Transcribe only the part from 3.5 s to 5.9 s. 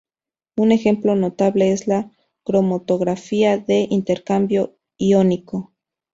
de intercambio iónico.